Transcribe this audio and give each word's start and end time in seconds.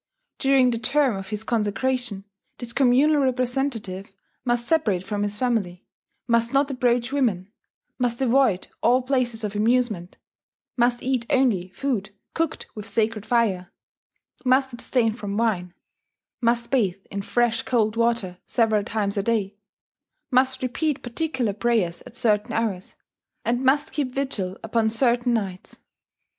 During 0.39 0.71
the 0.71 0.79
term 0.79 1.15
of 1.15 1.27
his 1.27 1.43
consecration, 1.43 2.25
this 2.57 2.73
communal 2.73 3.21
representative 3.21 4.11
must 4.43 4.65
separate 4.67 5.03
from 5.03 5.21
his 5.21 5.37
family, 5.37 5.85
must 6.27 6.53
not 6.53 6.71
approach 6.71 7.11
women, 7.11 7.51
must 7.99 8.19
avoid 8.19 8.67
all 8.81 9.03
places 9.03 9.43
of 9.43 9.55
amusement, 9.55 10.17
must 10.75 11.03
eat 11.03 11.27
only 11.29 11.69
food 11.69 12.09
cooked 12.33 12.65
with 12.73 12.87
sacred 12.87 13.27
fire, 13.27 13.71
must 14.43 14.73
abstain 14.73 15.13
from 15.13 15.37
wine, 15.37 15.71
must 16.41 16.71
bathe 16.71 16.97
in 17.11 17.21
fresh 17.21 17.61
cold 17.61 17.95
water 17.95 18.39
several 18.47 18.83
times 18.83 19.17
a 19.17 19.21
day, 19.21 19.55
must 20.31 20.63
repeat 20.63 21.03
particular 21.03 21.53
prayers 21.53 22.01
at 22.07 22.17
certain 22.17 22.53
hours, 22.53 22.95
and 23.45 23.63
must 23.63 23.91
keep 23.93 24.15
vigil 24.15 24.57
upon 24.63 24.89
certain 24.89 25.35
nights. 25.35 25.77